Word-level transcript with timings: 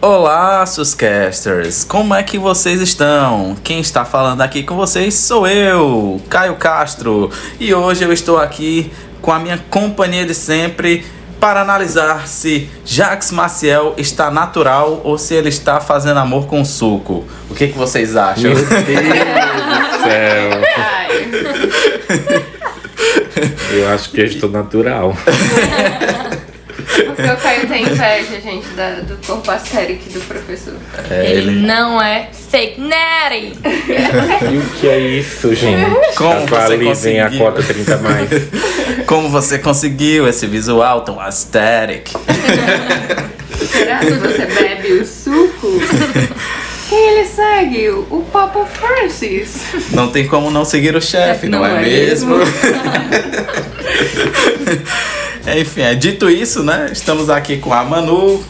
Olá, 0.00 0.64
Suscasters! 0.64 1.82
Como 1.82 2.14
é 2.14 2.22
que 2.22 2.38
vocês 2.38 2.80
estão? 2.80 3.56
Quem 3.64 3.80
está 3.80 4.04
falando 4.04 4.40
aqui 4.42 4.62
com 4.62 4.76
vocês 4.76 5.12
sou 5.14 5.44
eu, 5.44 6.20
Caio 6.30 6.54
Castro, 6.54 7.32
e 7.58 7.74
hoje 7.74 8.04
eu 8.04 8.12
estou 8.12 8.38
aqui 8.38 8.92
com 9.20 9.32
a 9.32 9.40
minha 9.40 9.58
companhia 9.68 10.24
de 10.24 10.34
sempre 10.34 11.04
para 11.40 11.62
analisar 11.62 12.28
se 12.28 12.70
Jax 12.84 13.32
Maciel 13.32 13.94
está 13.98 14.30
natural 14.30 15.00
ou 15.02 15.18
se 15.18 15.34
ele 15.34 15.48
está 15.48 15.80
fazendo 15.80 16.18
amor 16.20 16.46
com 16.46 16.64
suco. 16.64 17.24
O 17.50 17.54
que, 17.54 17.66
que 17.66 17.76
vocês 17.76 18.14
acham? 18.14 18.54
Meu 18.54 18.54
Deus 18.54 18.68
do 18.68 18.84
céu. 20.04 20.60
Eu 23.72 23.88
acho 23.88 24.10
que 24.12 24.20
eu 24.20 24.26
estou 24.26 24.48
natural. 24.48 25.12
Porque 27.18 27.32
o 27.32 27.36
Caio 27.36 27.66
tem 27.66 27.82
inveja, 27.82 28.40
gente, 28.40 28.68
da- 28.76 29.00
do 29.00 29.16
corpo 29.26 29.50
astérico 29.50 30.08
do 30.10 30.20
professor. 30.20 30.74
É, 31.10 31.30
ele, 31.32 31.50
ele- 31.50 31.66
não 31.66 32.00
é 32.00 32.28
fake 32.50 32.80
natty. 32.80 33.54
E 34.52 34.56
o 34.56 34.62
que 34.80 34.88
é 34.88 35.00
isso, 35.00 35.52
gente? 35.52 35.90
Como 36.16 36.46
você 36.46 36.54
Atualizem 36.54 37.20
a 37.20 37.24
conseguiu? 37.24 37.44
cota 37.46 37.62
30 37.64 37.94
a 37.94 37.98
mais. 37.98 38.28
Como 39.04 39.28
você 39.28 39.58
conseguiu 39.58 40.28
esse 40.28 40.46
visual 40.46 41.00
tão 41.00 41.20
aesthetic? 41.20 42.10
Será 43.68 43.98
que 43.98 44.12
você 44.12 44.46
bebe 44.46 44.92
o 44.92 45.04
suco? 45.04 45.72
Quem 46.88 47.08
ele 47.10 47.24
segue? 47.26 47.88
O 47.90 48.24
Papa 48.32 48.64
Francis. 48.64 49.56
Não 49.90 50.08
tem 50.10 50.28
como 50.28 50.52
não 50.52 50.64
seguir 50.64 50.94
o 50.94 51.02
chefe, 51.02 51.48
não, 51.48 51.58
Não 51.58 51.66
é, 51.66 51.80
é 51.80 51.82
mesmo? 51.82 52.36
mesmo? 52.38 52.52
Enfim, 55.56 55.82
é, 55.82 55.94
dito 55.94 56.28
isso, 56.28 56.62
né? 56.62 56.88
Estamos 56.92 57.30
aqui 57.30 57.56
com 57.58 57.72
a 57.72 57.84
Manu, 57.84 58.42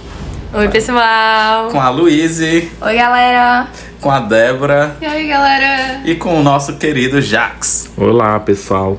Oi, 0.53 0.69
pessoal. 0.69 1.69
com 1.71 1.81
a 1.81 1.91
Luíse, 1.91 2.71
Oi, 2.81 2.97
galera. 2.97 3.69
com 4.01 4.11
a 4.11 4.21
Débora 4.21 4.97
E 5.01 5.07
aí, 5.07 5.29
galera? 5.29 6.01
e 6.05 6.15
com 6.15 6.39
o 6.39 6.43
nosso 6.43 6.77
querido 6.77 7.21
Jax. 7.21 7.91
Olá, 7.97 8.39
pessoal. 8.41 8.99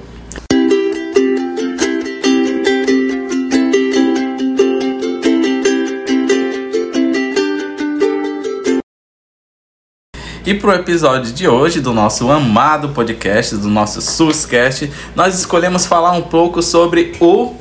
E 10.46 10.54
pro 10.56 10.72
episódio 10.74 11.32
de 11.32 11.48
hoje 11.48 11.80
do 11.80 11.94
nosso 11.94 12.32
amado 12.32 12.90
podcast, 12.90 13.56
do 13.58 13.68
nosso 13.70 14.02
SUScast, 14.02 14.92
nós 15.16 15.38
escolhemos 15.38 15.86
falar 15.86 16.12
um 16.14 16.22
pouco 16.24 16.62
sobre 16.64 17.14
o 17.20 17.54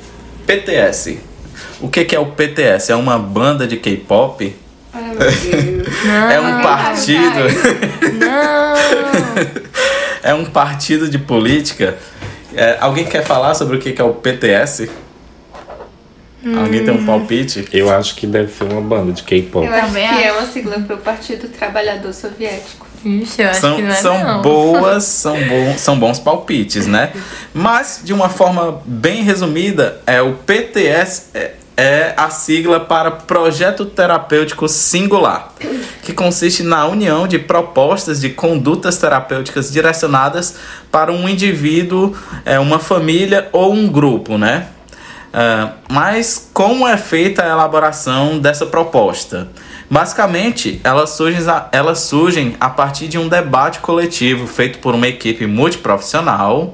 PTS. 0.48 1.18
O 1.78 1.90
que, 1.90 2.06
que 2.06 2.16
é 2.16 2.18
o 2.18 2.24
PTS? 2.24 2.90
É 2.90 2.96
uma 2.96 3.18
banda 3.18 3.66
de 3.66 3.76
K-pop? 3.76 4.56
É 6.32 6.40
um 6.40 6.62
partido? 6.62 7.40
Não. 8.18 8.74
é 10.30 10.34
um 10.34 10.44
partido 10.44 11.08
de 11.08 11.18
política? 11.18 11.98
É, 12.54 12.78
alguém 12.80 13.04
quer 13.04 13.24
falar 13.24 13.54
sobre 13.54 13.76
o 13.76 13.80
que, 13.80 13.92
que 13.92 14.00
é 14.00 14.04
o 14.04 14.14
PTS? 14.14 14.88
Alguém 16.56 16.84
tem 16.84 16.94
um 16.94 17.04
palpite? 17.04 17.68
Eu 17.72 17.90
acho 17.90 18.14
que 18.14 18.26
deve 18.26 18.52
ser 18.52 18.64
uma 18.64 18.80
banda 18.80 19.12
de 19.12 19.22
K-pop. 19.24 19.66
Eu 19.66 19.74
acho 19.74 19.92
que 19.92 19.98
é 19.98 20.32
uma 20.32 20.46
sigla 20.46 20.80
pro 20.80 20.96
Partido 20.98 21.48
Trabalhador 21.48 22.12
Soviético. 22.14 22.87
Ixi, 23.04 23.42
eu 23.42 23.50
acho 23.50 23.60
São, 23.60 23.76
que 23.76 23.82
não 23.82 23.90
é 23.90 23.94
são 23.94 24.24
não. 24.24 24.42
boas, 24.42 25.04
são, 25.04 25.36
bom, 25.46 25.78
são 25.78 25.98
bons 25.98 26.18
palpites, 26.18 26.86
né? 26.86 27.12
Mas, 27.54 28.00
de 28.04 28.12
uma 28.12 28.28
forma 28.28 28.80
bem 28.84 29.22
resumida, 29.22 30.00
é 30.06 30.20
o 30.20 30.34
PTS 30.34 31.30
é, 31.34 31.52
é 31.76 32.14
a 32.16 32.30
sigla 32.30 32.80
para 32.80 33.10
Projeto 33.10 33.86
Terapêutico 33.86 34.68
Singular, 34.68 35.52
que 36.02 36.12
consiste 36.12 36.62
na 36.62 36.86
união 36.86 37.28
de 37.28 37.38
propostas 37.38 38.20
de 38.20 38.30
condutas 38.30 38.98
terapêuticas 38.98 39.70
direcionadas 39.70 40.56
para 40.90 41.12
um 41.12 41.28
indivíduo, 41.28 42.16
é, 42.44 42.58
uma 42.58 42.78
família 42.78 43.48
ou 43.52 43.72
um 43.72 43.88
grupo, 43.88 44.36
né? 44.36 44.68
Ah, 45.32 45.72
mas 45.88 46.50
como 46.52 46.86
é 46.86 46.96
feita 46.96 47.44
a 47.44 47.48
elaboração 47.48 48.38
dessa 48.38 48.66
proposta? 48.66 49.48
Basicamente, 49.90 50.80
elas 50.84 51.10
surgem, 51.10 51.48
a, 51.48 51.68
elas 51.72 52.00
surgem 52.00 52.54
a 52.60 52.68
partir 52.68 53.08
de 53.08 53.16
um 53.16 53.26
debate 53.26 53.78
coletivo 53.78 54.46
feito 54.46 54.80
por 54.80 54.94
uma 54.94 55.08
equipe 55.08 55.46
multiprofissional, 55.46 56.72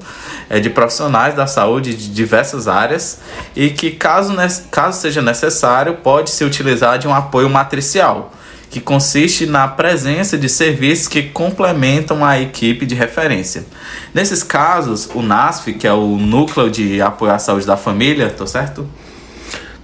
eh, 0.49 0.59
de 0.59 0.69
profissionais 0.69 1.33
da 1.33 1.47
saúde 1.47 1.95
de 1.95 2.09
diversas 2.09 2.67
áreas, 2.67 3.21
e 3.55 3.69
que, 3.69 3.91
caso, 3.91 4.35
caso 4.69 4.99
seja 4.99 5.21
necessário, 5.21 5.95
pode 6.03 6.29
se 6.29 6.43
utilizar 6.43 6.99
de 6.99 7.07
um 7.07 7.13
apoio 7.13 7.49
matricial, 7.49 8.33
que 8.69 8.81
consiste 8.81 9.45
na 9.45 9.65
presença 9.65 10.37
de 10.37 10.49
serviços 10.49 11.07
que 11.07 11.23
complementam 11.23 12.25
a 12.25 12.37
equipe 12.37 12.85
de 12.85 12.95
referência. 12.95 13.65
Nesses 14.13 14.43
casos, 14.43 15.09
o 15.15 15.21
NASF, 15.21 15.71
que 15.71 15.87
é 15.87 15.93
o 15.93 16.17
Núcleo 16.17 16.69
de 16.69 17.01
Apoio 17.01 17.31
à 17.31 17.39
Saúde 17.39 17.65
da 17.65 17.77
Família, 17.77 18.29
tô 18.29 18.45
certo? 18.45 18.85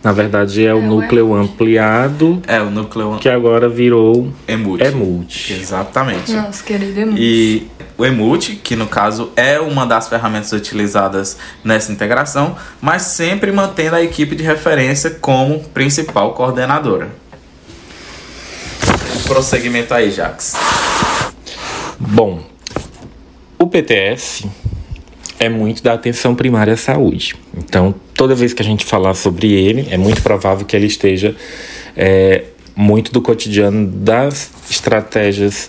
Na 0.03 0.11
verdade, 0.11 0.65
é 0.65 0.73
o 0.73 0.77
É 0.77 0.79
o 0.79 0.81
núcleo 0.81 1.33
ampliado 1.35 2.41
É, 2.47 2.59
o 2.59 2.71
Núcleo 2.71 3.17
que 3.19 3.29
agora 3.29 3.69
virou 3.69 4.31
EMUT. 4.47 4.83
EMUT. 4.83 5.53
Exatamente. 5.53 6.33
Nossa, 6.33 6.63
querido 6.63 6.99
é 6.99 7.05
muito. 7.05 7.21
E 7.21 7.67
o 7.97 8.05
EMUT, 8.05 8.55
que 8.63 8.75
no 8.75 8.87
caso 8.87 9.31
é 9.35 9.59
uma 9.59 9.85
das 9.85 10.07
ferramentas 10.07 10.51
utilizadas 10.53 11.37
nessa 11.63 11.91
integração, 11.91 12.55
mas 12.81 13.03
sempre 13.03 13.51
mantendo 13.51 13.95
a 13.95 14.01
equipe 14.01 14.35
de 14.35 14.43
referência 14.43 15.11
como 15.11 15.59
principal 15.65 16.33
coordenadora. 16.33 17.09
Prosseguimento 19.27 19.93
aí, 19.93 20.09
Jax. 20.09 20.55
Bom, 21.99 22.41
o 23.59 23.67
PTS 23.67 24.47
é 25.41 25.49
muito 25.49 25.81
da 25.81 25.93
atenção 25.93 26.35
primária 26.35 26.73
à 26.73 26.77
saúde. 26.77 27.35
Então, 27.57 27.95
toda 28.13 28.35
vez 28.35 28.53
que 28.53 28.61
a 28.61 28.65
gente 28.65 28.85
falar 28.85 29.15
sobre 29.15 29.51
ele, 29.51 29.87
é 29.89 29.97
muito 29.97 30.21
provável 30.21 30.63
que 30.63 30.75
ele 30.75 30.85
esteja 30.85 31.35
é, 31.97 32.43
muito 32.75 33.11
do 33.11 33.19
cotidiano 33.23 33.87
das 33.87 34.51
estratégias 34.69 35.67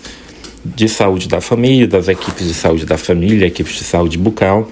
de 0.63 0.87
saúde 0.87 1.27
da 1.27 1.41
família, 1.41 1.87
das 1.87 2.07
equipes 2.07 2.47
de 2.47 2.53
saúde 2.53 2.85
da 2.85 2.99
família, 2.99 3.47
equipes 3.47 3.73
de 3.73 3.83
saúde 3.83 4.15
bucal. 4.15 4.69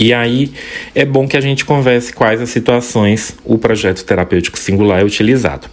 E 0.00 0.12
aí 0.12 0.52
é 0.96 1.04
bom 1.04 1.28
que 1.28 1.36
a 1.36 1.40
gente 1.40 1.64
converse 1.64 2.12
quais 2.12 2.40
as 2.40 2.50
situações 2.50 3.36
o 3.44 3.56
projeto 3.56 4.04
terapêutico 4.04 4.58
singular 4.58 5.00
é 5.00 5.04
utilizado. 5.04 5.68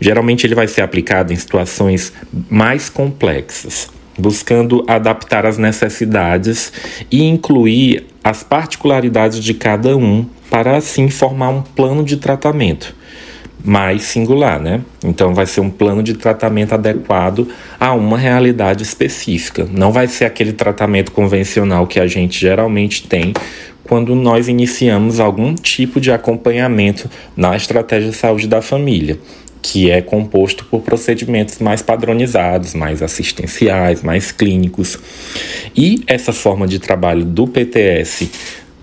Geralmente 0.00 0.46
ele 0.46 0.54
vai 0.54 0.68
ser 0.68 0.82
aplicado 0.82 1.32
em 1.32 1.36
situações 1.36 2.12
mais 2.48 2.88
complexas, 2.88 3.90
buscando 4.18 4.84
adaptar 4.86 5.46
as 5.46 5.58
necessidades 5.58 6.72
e 7.10 7.22
incluir 7.22 8.06
as 8.22 8.42
particularidades 8.42 9.42
de 9.42 9.54
cada 9.54 9.96
um 9.96 10.26
para 10.50 10.76
assim 10.76 11.08
formar 11.08 11.50
um 11.50 11.62
plano 11.62 12.04
de 12.04 12.16
tratamento 12.16 12.94
mais 13.64 14.04
singular, 14.04 14.60
né? 14.60 14.80
Então 15.04 15.34
vai 15.34 15.44
ser 15.44 15.60
um 15.60 15.70
plano 15.70 16.02
de 16.02 16.14
tratamento 16.14 16.72
adequado 16.72 17.48
a 17.80 17.92
uma 17.94 18.16
realidade 18.16 18.84
específica. 18.84 19.66
Não 19.70 19.90
vai 19.90 20.06
ser 20.06 20.24
aquele 20.24 20.52
tratamento 20.52 21.10
convencional 21.10 21.86
que 21.86 21.98
a 21.98 22.06
gente 22.06 22.38
geralmente 22.38 23.08
tem 23.08 23.34
quando 23.82 24.14
nós 24.14 24.48
iniciamos 24.48 25.20
algum 25.20 25.54
tipo 25.54 26.00
de 26.00 26.12
acompanhamento 26.12 27.08
na 27.36 27.56
estratégia 27.56 28.10
de 28.10 28.16
saúde 28.16 28.46
da 28.46 28.60
família, 28.60 29.18
que 29.68 29.90
é 29.90 30.00
composto 30.00 30.64
por 30.66 30.82
procedimentos 30.82 31.58
mais 31.58 31.82
padronizados, 31.82 32.72
mais 32.72 33.02
assistenciais, 33.02 34.00
mais 34.00 34.30
clínicos. 34.30 34.96
E 35.76 36.04
essa 36.06 36.32
forma 36.32 36.68
de 36.68 36.78
trabalho 36.78 37.24
do 37.24 37.48
PTS 37.48 38.30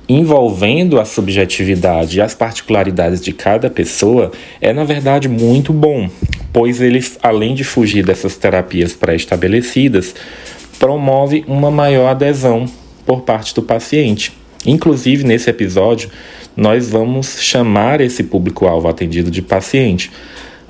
envolvendo 0.10 1.00
a 1.00 1.06
subjetividade 1.06 2.18
e 2.18 2.22
as 2.22 2.36
particularidades 2.36 3.22
de 3.22 3.32
cada 3.32 3.70
pessoa 3.70 4.34
é, 4.60 4.74
na 4.74 4.84
verdade, 4.84 5.30
muito 5.30 5.72
bom, 5.72 6.10
pois 6.52 6.82
ele, 6.82 7.02
além 7.22 7.56
de 7.56 7.64
fugir 7.64 8.06
dessas 8.06 8.36
terapias 8.36 8.92
pré-estabelecidas, 8.92 10.14
promove 10.78 11.46
uma 11.48 11.72
maior 11.72 12.10
adesão 12.10 12.66
por 13.06 13.22
parte 13.22 13.56
do 13.56 13.64
paciente. 13.64 14.34
Inclusive, 14.66 15.24
nesse 15.24 15.50
episódio, 15.50 16.10
nós 16.58 16.90
vamos 16.90 17.42
chamar 17.42 18.02
esse 18.02 18.24
público-alvo 18.24 18.90
atendido 18.90 19.32
de 19.32 19.42
paciente. 19.42 20.12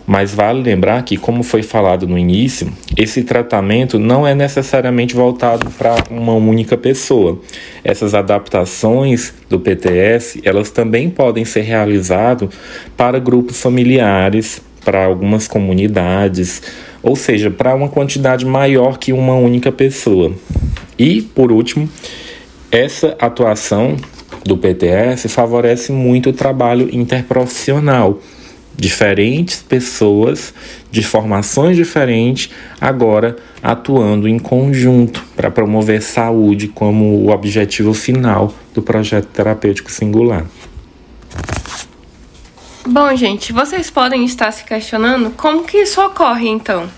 Mas 0.05 0.33
vale 0.33 0.61
lembrar 0.61 1.03
que, 1.03 1.15
como 1.15 1.43
foi 1.43 1.63
falado 1.63 2.05
no 2.07 2.17
início, 2.17 2.71
esse 2.97 3.23
tratamento 3.23 3.97
não 3.97 4.27
é 4.27 4.35
necessariamente 4.35 5.15
voltado 5.15 5.69
para 5.71 5.95
uma 6.09 6.33
única 6.33 6.75
pessoa. 6.75 7.39
Essas 7.83 8.13
adaptações 8.13 9.33
do 9.49 9.59
PTS, 9.59 10.41
elas 10.43 10.69
também 10.71 11.09
podem 11.09 11.45
ser 11.45 11.61
realizadas 11.61 12.49
para 12.97 13.17
grupos 13.17 13.61
familiares, 13.61 14.61
para 14.83 15.05
algumas 15.05 15.47
comunidades, 15.47 16.61
ou 17.01 17.15
seja, 17.15 17.49
para 17.49 17.73
uma 17.73 17.87
quantidade 17.87 18.45
maior 18.45 18.97
que 18.97 19.13
uma 19.13 19.35
única 19.35 19.71
pessoa. 19.71 20.33
E, 20.99 21.21
por 21.21 21.51
último, 21.51 21.89
essa 22.69 23.15
atuação 23.19 23.95
do 24.45 24.57
PTS 24.57 25.29
favorece 25.29 25.91
muito 25.91 26.29
o 26.29 26.33
trabalho 26.33 26.89
interprofissional, 26.91 28.19
diferentes 28.75 29.61
pessoas 29.61 30.53
de 30.91 31.03
formações 31.03 31.75
diferentes 31.75 32.49
agora 32.79 33.35
atuando 33.61 34.27
em 34.27 34.37
conjunto 34.37 35.23
para 35.35 35.51
promover 35.51 36.01
saúde 36.01 36.67
como 36.67 37.05
o 37.05 37.29
objetivo 37.29 37.93
final 37.93 38.53
do 38.73 38.81
projeto 38.81 39.27
terapêutico 39.27 39.91
singular. 39.91 40.45
Bom, 42.85 43.15
gente, 43.15 43.53
vocês 43.53 43.89
podem 43.89 44.25
estar 44.25 44.51
se 44.51 44.65
questionando 44.65 45.31
como 45.31 45.63
que 45.63 45.77
isso 45.77 46.01
ocorre 46.01 46.49
então. 46.49 46.89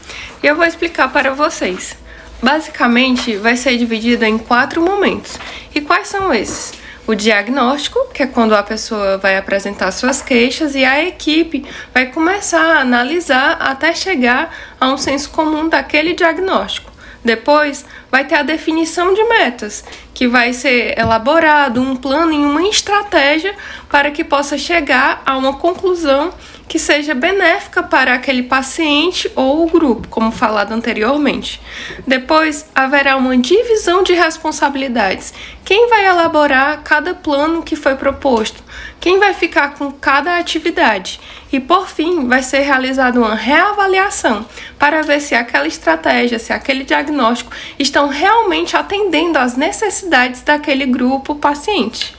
E 0.41 0.47
eu 0.47 0.55
vou 0.55 0.65
explicar 0.65 1.11
para 1.11 1.31
vocês. 1.31 1.95
Basicamente, 2.41 3.37
vai 3.37 3.55
ser 3.55 3.77
dividida 3.77 4.27
em 4.27 4.37
quatro 4.37 4.81
momentos. 4.81 5.37
E 5.73 5.81
quais 5.81 6.07
são 6.07 6.33
esses? 6.33 6.73
O 7.07 7.13
diagnóstico, 7.13 7.99
que 8.11 8.23
é 8.23 8.27
quando 8.27 8.55
a 8.55 8.63
pessoa 8.63 9.19
vai 9.19 9.37
apresentar 9.37 9.91
suas 9.91 10.23
queixas 10.23 10.73
e 10.73 10.83
a 10.83 11.03
equipe 11.03 11.63
vai 11.93 12.07
começar 12.07 12.77
a 12.77 12.79
analisar 12.79 13.57
até 13.59 13.93
chegar 13.93 14.51
a 14.79 14.87
um 14.87 14.97
senso 14.97 15.29
comum 15.29 15.69
daquele 15.69 16.13
diagnóstico. 16.13 16.91
Depois, 17.23 17.85
vai 18.09 18.25
ter 18.25 18.35
a 18.35 18.43
definição 18.43 19.13
de 19.13 19.23
metas, 19.23 19.83
que 20.15 20.27
vai 20.27 20.51
ser 20.51 20.97
elaborado 20.97 21.79
um 21.79 21.95
plano 21.95 22.33
e 22.33 22.37
uma 22.37 22.67
estratégia 22.67 23.55
para 23.87 24.09
que 24.09 24.23
possa 24.23 24.57
chegar 24.57 25.21
a 25.25 25.37
uma 25.37 25.53
conclusão 25.53 26.33
que 26.67 26.79
seja 26.79 27.13
benéfica 27.13 27.83
para 27.83 28.13
aquele 28.13 28.43
paciente 28.43 29.31
ou 29.35 29.65
o 29.65 29.69
grupo, 29.69 30.07
como 30.07 30.31
falado 30.31 30.71
anteriormente. 30.71 31.61
Depois, 32.07 32.65
haverá 32.73 33.15
uma 33.17 33.37
divisão 33.37 34.03
de 34.03 34.13
responsabilidades. 34.13 35.33
Quem 35.63 35.89
vai 35.89 36.05
elaborar 36.05 36.81
cada 36.83 37.13
plano 37.13 37.63
que 37.63 37.75
foi 37.75 37.95
proposto? 37.95 38.63
Quem 38.99 39.19
vai 39.19 39.33
ficar 39.33 39.75
com 39.75 39.91
cada 39.91 40.37
atividade? 40.37 41.19
E 41.51 41.59
por 41.59 41.87
fim, 41.87 42.27
vai 42.27 42.41
ser 42.41 42.59
realizada 42.59 43.19
uma 43.19 43.35
reavaliação 43.35 44.45
para 44.79 45.01
ver 45.03 45.21
se 45.21 45.35
aquela 45.35 45.67
estratégia, 45.67 46.39
se 46.39 46.51
aquele 46.51 46.83
diagnóstico 46.83 47.51
estão 47.77 48.07
realmente 48.07 48.75
atendendo 48.75 49.37
às 49.37 49.55
necessidades 49.55 50.41
daquele 50.41 50.85
grupo 50.85 51.35
paciente. 51.35 52.14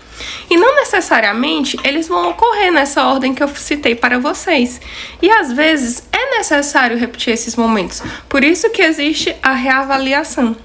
E 0.50 0.56
não 0.56 0.76
necessariamente 0.76 1.78
eles 1.84 2.08
vão 2.08 2.30
ocorrer 2.30 2.72
nessa 2.72 3.04
ordem 3.06 3.34
que 3.34 3.42
eu 3.42 3.48
citei 3.48 3.94
para 3.94 4.18
vocês. 4.18 4.80
E 5.20 5.30
às 5.30 5.52
vezes 5.52 6.02
é 6.12 6.38
necessário 6.38 6.96
repetir 6.96 7.32
esses 7.32 7.56
momentos. 7.56 8.02
Por 8.28 8.44
isso 8.44 8.70
que 8.70 8.82
existe 8.82 9.34
a 9.42 9.52
reavaliação. 9.52 10.56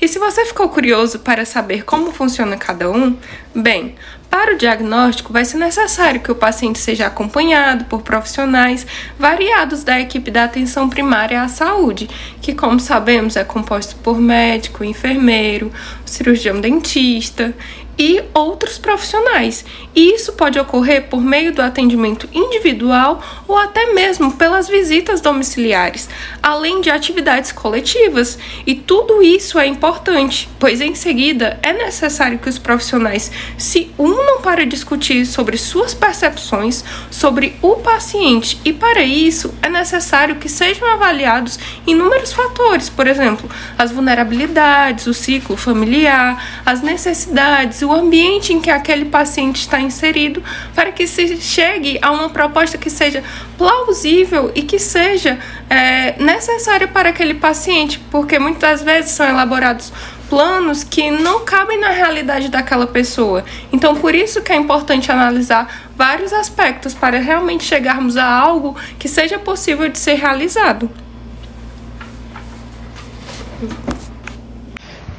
E 0.00 0.08
se 0.08 0.18
você 0.18 0.44
ficou 0.44 0.68
curioso 0.68 1.18
para 1.18 1.44
saber 1.44 1.84
como 1.84 2.12
funciona 2.12 2.56
cada 2.56 2.90
um, 2.90 3.16
bem, 3.54 3.94
para 4.30 4.54
o 4.54 4.58
diagnóstico, 4.58 5.32
vai 5.32 5.44
ser 5.44 5.56
necessário 5.56 6.20
que 6.20 6.30
o 6.30 6.34
paciente 6.34 6.78
seja 6.78 7.06
acompanhado 7.06 7.84
por 7.86 8.02
profissionais 8.02 8.86
variados 9.18 9.82
da 9.82 10.00
equipe 10.00 10.30
da 10.30 10.44
atenção 10.44 10.90
primária 10.90 11.40
à 11.40 11.48
saúde, 11.48 12.08
que, 12.42 12.54
como 12.54 12.78
sabemos, 12.78 13.36
é 13.36 13.44
composto 13.44 13.96
por 13.96 14.20
médico, 14.20 14.84
enfermeiro, 14.84 15.72
cirurgião 16.04 16.60
dentista 16.60 17.54
e 17.98 18.22
outros 18.34 18.78
profissionais. 18.78 19.64
E 19.94 20.14
isso 20.14 20.32
pode 20.32 20.58
ocorrer 20.58 21.08
por 21.08 21.20
meio 21.20 21.52
do 21.52 21.62
atendimento 21.62 22.28
individual 22.32 23.22
ou 23.48 23.56
até 23.56 23.92
mesmo 23.92 24.32
pelas 24.32 24.68
visitas 24.68 25.20
domiciliares, 25.20 26.08
além 26.42 26.80
de 26.80 26.90
atividades 26.90 27.52
coletivas. 27.52 28.38
E 28.66 28.74
tudo 28.74 29.22
isso 29.22 29.58
é 29.58 29.66
importante, 29.66 30.48
pois 30.58 30.80
em 30.80 30.94
seguida 30.94 31.58
é 31.62 31.72
necessário 31.72 32.38
que 32.38 32.48
os 32.48 32.58
profissionais 32.58 33.30
se 33.56 33.90
unam 33.98 34.40
para 34.42 34.66
discutir 34.66 35.24
sobre 35.26 35.56
suas 35.56 35.94
percepções 35.94 36.84
sobre 37.10 37.56
o 37.62 37.76
paciente, 37.76 38.60
e 38.64 38.72
para 38.72 39.02
isso 39.02 39.54
é 39.62 39.68
necessário 39.68 40.36
que 40.36 40.48
sejam 40.48 40.88
avaliados 40.92 41.58
inúmeros 41.86 42.32
fatores, 42.32 42.88
por 42.88 43.06
exemplo, 43.06 43.48
as 43.78 43.90
vulnerabilidades, 43.90 45.06
o 45.06 45.14
ciclo 45.14 45.56
familiar, 45.56 46.62
as 46.64 46.82
necessidades, 46.82 47.82
o 47.86 47.92
ambiente 47.92 48.52
em 48.52 48.60
que 48.60 48.70
aquele 48.70 49.06
paciente 49.06 49.60
está 49.60 49.80
inserido, 49.80 50.42
para 50.74 50.90
que 50.90 51.06
se 51.06 51.36
chegue 51.36 51.98
a 52.02 52.10
uma 52.10 52.28
proposta 52.28 52.76
que 52.76 52.90
seja 52.90 53.22
plausível 53.56 54.50
e 54.54 54.62
que 54.62 54.78
seja 54.78 55.38
é, 55.70 56.20
necessária 56.22 56.88
para 56.88 57.10
aquele 57.10 57.34
paciente, 57.34 57.98
porque 58.10 58.38
muitas 58.38 58.82
vezes 58.82 59.12
são 59.12 59.26
elaborados 59.26 59.92
planos 60.28 60.82
que 60.82 61.08
não 61.10 61.44
cabem 61.44 61.78
na 61.78 61.90
realidade 61.90 62.48
daquela 62.48 62.86
pessoa. 62.86 63.44
Então, 63.72 63.94
por 63.94 64.14
isso 64.14 64.42
que 64.42 64.52
é 64.52 64.56
importante 64.56 65.10
analisar 65.12 65.88
vários 65.96 66.32
aspectos 66.32 66.94
para 66.94 67.20
realmente 67.20 67.62
chegarmos 67.62 68.16
a 68.16 68.26
algo 68.26 68.76
que 68.98 69.08
seja 69.08 69.38
possível 69.38 69.88
de 69.88 69.98
ser 69.98 70.14
realizado. 70.14 70.90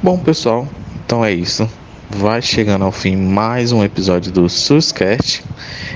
Bom, 0.02 0.18
pessoal, 0.18 0.68
então 1.04 1.24
é 1.24 1.32
isso 1.32 1.68
vai 2.10 2.40
chegando 2.40 2.84
ao 2.84 2.92
fim 2.92 3.16
mais 3.16 3.70
um 3.70 3.84
episódio 3.84 4.32
do 4.32 4.48
SUSCast. 4.48 5.44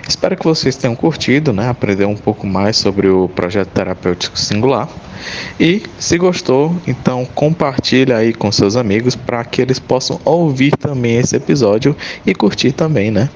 Espero 0.06 0.36
que 0.36 0.44
vocês 0.44 0.76
tenham 0.76 0.94
curtido, 0.94 1.52
né? 1.52 1.68
Aprender 1.68 2.04
um 2.04 2.16
pouco 2.16 2.46
mais 2.46 2.76
sobre 2.76 3.08
o 3.08 3.28
projeto 3.28 3.68
terapêutico 3.68 4.38
singular. 4.38 4.88
E 5.58 5.82
se 5.98 6.18
gostou, 6.18 6.76
então 6.86 7.24
compartilha 7.34 8.16
aí 8.16 8.34
com 8.34 8.50
seus 8.52 8.76
amigos 8.76 9.14
para 9.14 9.44
que 9.44 9.62
eles 9.62 9.78
possam 9.78 10.20
ouvir 10.24 10.72
também 10.76 11.16
esse 11.16 11.36
episódio 11.36 11.96
e 12.26 12.34
curtir 12.34 12.72
também, 12.72 13.10
né? 13.10 13.30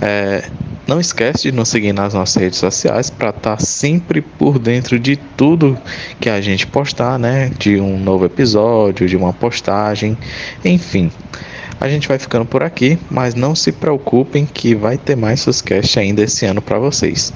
É, 0.00 0.44
não 0.86 1.00
esquece 1.00 1.44
de 1.44 1.52
nos 1.52 1.68
seguir 1.68 1.92
nas 1.92 2.12
nossas 2.12 2.42
redes 2.42 2.58
sociais 2.58 3.08
para 3.08 3.30
estar 3.30 3.56
tá 3.56 3.64
sempre 3.64 4.20
por 4.20 4.58
dentro 4.58 4.98
de 4.98 5.16
tudo 5.16 5.78
que 6.20 6.28
a 6.28 6.40
gente 6.40 6.66
postar, 6.66 7.18
né? 7.18 7.50
De 7.56 7.80
um 7.80 7.98
novo 7.98 8.24
episódio, 8.24 9.08
de 9.08 9.16
uma 9.16 9.32
postagem, 9.32 10.18
enfim. 10.64 11.10
A 11.82 11.88
gente 11.88 12.06
vai 12.06 12.16
ficando 12.16 12.44
por 12.44 12.62
aqui, 12.62 12.96
mas 13.10 13.34
não 13.34 13.56
se 13.56 13.72
preocupem 13.72 14.46
que 14.46 14.72
vai 14.72 14.96
ter 14.96 15.16
mais 15.16 15.40
Suscast 15.40 15.98
ainda 15.98 16.22
esse 16.22 16.46
ano 16.46 16.62
para 16.62 16.78
vocês. 16.78 17.32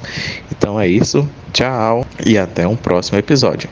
Então 0.53 0.81
é 0.81 0.87
isso, 0.87 1.29
tchau 1.53 2.07
e 2.25 2.39
até 2.39 2.65
um 2.65 2.77
próximo 2.77 3.19
episódio. 3.19 3.69